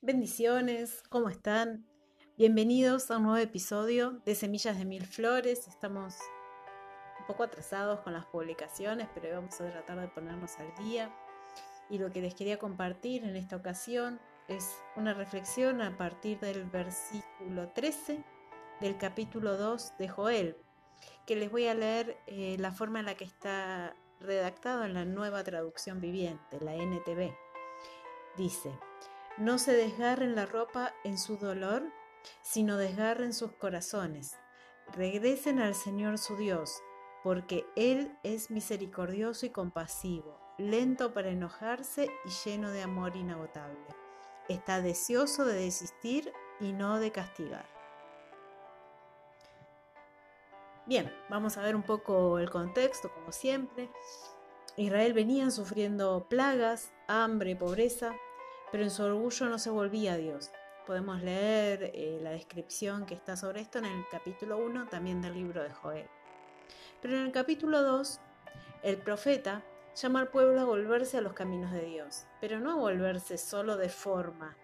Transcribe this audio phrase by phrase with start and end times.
[0.00, 1.84] Bendiciones, ¿cómo están?
[2.36, 5.66] Bienvenidos a un nuevo episodio de Semillas de Mil Flores.
[5.66, 6.14] Estamos
[7.18, 11.12] un poco atrasados con las publicaciones, pero vamos a tratar de ponernos al día.
[11.90, 16.64] Y lo que les quería compartir en esta ocasión es una reflexión a partir del
[16.66, 18.22] versículo 13
[18.80, 20.56] del capítulo 2 de Joel,
[21.26, 25.04] que les voy a leer eh, la forma en la que está redactado en la
[25.04, 27.34] nueva traducción viviente, la NTV.
[28.36, 28.70] Dice,
[29.38, 31.84] no se desgarren la ropa en su dolor,
[32.42, 34.36] sino desgarren sus corazones.
[34.92, 36.80] Regresen al Señor su Dios,
[37.22, 43.86] porque Él es misericordioso y compasivo, lento para enojarse y lleno de amor inagotable.
[44.48, 47.66] Está deseoso de desistir y no de castigar.
[50.86, 53.90] Bien, vamos a ver un poco el contexto, como siempre.
[54.76, 58.14] Israel venía sufriendo plagas, hambre, pobreza,
[58.70, 60.50] pero en su orgullo no se volvía a Dios.
[60.86, 65.34] Podemos leer eh, la descripción que está sobre esto en el capítulo 1 también del
[65.34, 66.08] libro de Joel.
[67.00, 68.20] Pero en el capítulo 2,
[68.82, 69.62] el profeta
[69.94, 73.76] llama al pueblo a volverse a los caminos de Dios, pero no a volverse solo
[73.76, 74.56] de forma,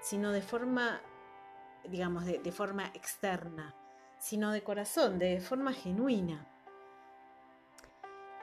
[0.00, 1.00] sino de forma,
[1.84, 3.74] digamos, de, forma externa,
[4.18, 6.46] sino de corazón, de forma genuina.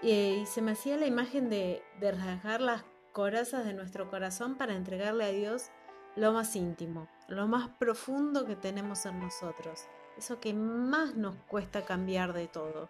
[0.02, 2.84] Y, se me hacía la imagen de, de rasgar las
[3.16, 5.70] corazas de nuestro corazón para entregarle a Dios
[6.18, 9.86] lo más íntimo, lo más profundo que tenemos en nosotros,
[10.18, 12.90] eso que más nos cuesta cambiar de todo.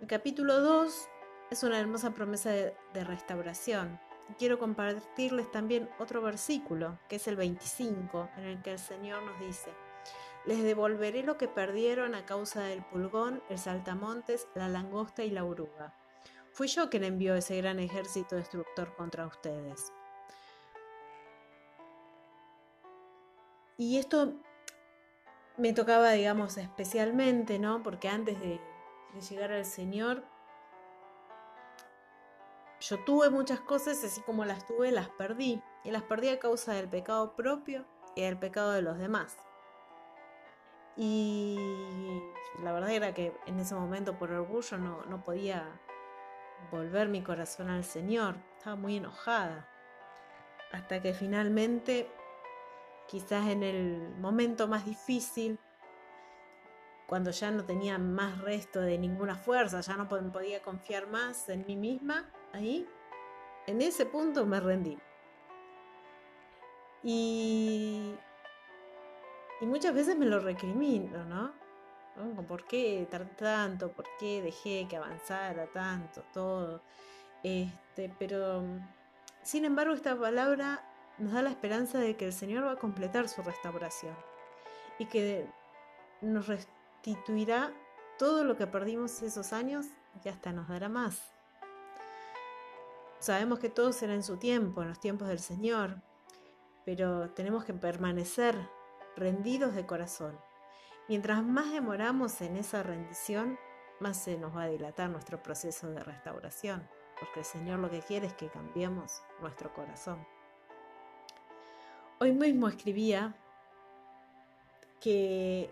[0.00, 1.08] El capítulo 2
[1.50, 4.00] es una hermosa promesa de, restauración.
[4.38, 9.38] Quiero compartirles también otro versículo, que es el 25, en el que el Señor nos
[9.38, 9.70] dice,
[10.46, 15.44] les devolveré lo que perdieron a causa del pulgón, el saltamontes, la langosta y la
[15.44, 15.92] oruga
[16.54, 19.92] Fui yo quien envió ese gran ejército destructor contra ustedes.
[23.76, 24.34] Y esto
[25.56, 27.82] me tocaba, digamos, especialmente, ¿no?
[27.82, 28.60] Porque antes de,
[29.28, 30.22] llegar al Señor,
[32.78, 35.60] yo tuve muchas cosas, así como las tuve, las perdí.
[35.82, 37.84] Y las perdí a causa del pecado propio
[38.14, 39.36] y del pecado de los demás.
[40.96, 41.58] Y
[42.62, 45.80] la verdad era que en ese momento por orgullo no, no podía
[46.70, 48.36] volver mi corazón al Señor.
[48.56, 49.68] Estaba muy enojada.
[50.72, 52.10] Hasta que finalmente,
[53.06, 55.58] quizás en el momento más difícil,
[57.06, 61.64] cuando ya no tenía más resto de ninguna fuerza, ya no podía confiar más en
[61.66, 62.88] mí misma, ahí,
[63.66, 64.98] en ese punto me rendí.
[67.02, 68.14] Y,
[69.60, 71.63] y muchas veces me lo recrimino, ¿no?
[72.48, 73.90] ¿Por qué tanto?
[73.92, 76.80] ¿Por qué dejé que avanzara tanto todo?
[77.42, 78.62] Este, pero
[79.42, 80.82] sin embargo, esta palabra
[81.18, 84.16] nos da la esperanza de que el Señor va a completar su restauración
[84.98, 85.46] y que
[86.20, 87.72] nos restituirá
[88.18, 89.86] todo lo que perdimos esos años
[90.24, 91.20] y hasta nos dará más.
[93.18, 96.00] Sabemos que todo será en su tiempo, en los tiempos del Señor,
[96.84, 98.56] pero tenemos que permanecer
[99.16, 100.38] rendidos de corazón
[101.06, 103.58] Mientras más demoramos en esa rendición,
[104.00, 106.88] más se nos va a dilatar nuestro proceso de restauración,
[107.20, 110.26] porque el Señor lo que quiere es que cambiemos nuestro corazón.
[112.20, 113.36] Hoy mismo escribía
[114.98, 115.70] que,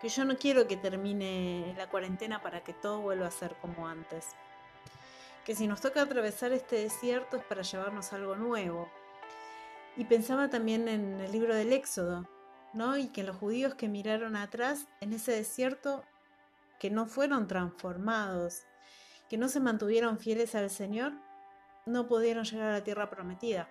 [0.00, 3.86] que yo no quiero que termine la cuarentena para que todo vuelva a ser como
[3.86, 4.30] antes.
[5.44, 8.88] Que si nos toca atravesar este desierto es para llevarnos algo nuevo.
[9.96, 12.26] Y pensaba también en el libro del Éxodo,
[12.74, 16.04] y que los judíos que miraron atrás en ese desierto,
[16.80, 18.62] que no fueron transformados,
[19.28, 21.12] que no se mantuvieron fieles al Señor,
[21.84, 23.68] no pudieron llegar a la tierra prometida.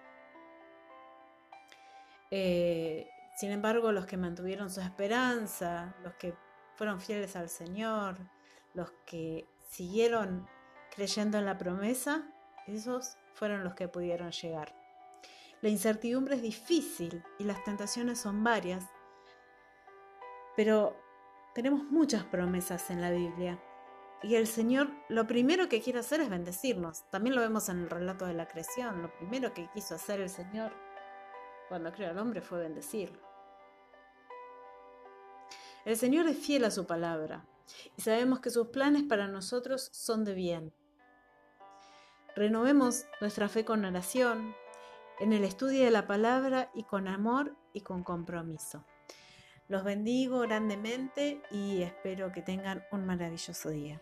[2.30, 6.36] Eh, sin embargo, los que mantuvieron su esperanza, los que
[6.76, 8.18] fueron fieles al Señor,
[8.74, 10.48] los que siguieron
[10.96, 12.24] creyendo en la promesa,
[12.68, 14.81] esos fueron los que pudieron llegar.
[15.62, 18.84] La incertidumbre es difícil y las tentaciones son varias,
[20.56, 20.98] pero
[21.54, 23.62] tenemos muchas promesas en la Biblia.
[24.24, 27.10] Y el Señor lo primero que quiere hacer es bendecirnos.
[27.10, 29.02] También lo vemos en el relato de la creación.
[29.02, 30.72] Lo primero que quiso hacer el Señor
[31.70, 33.20] cuando creó al hombre fue bendecirlo.
[35.86, 37.46] El Señor es fiel a su palabra
[37.98, 40.74] y sabemos que sus planes para nosotros son de bien.
[42.36, 44.56] Renovemos nuestra fe con oración,
[45.22, 48.84] en el estudio de la palabra y con amor y con compromiso.
[49.68, 54.02] Los bendigo grandemente y espero que tengan un maravilloso día.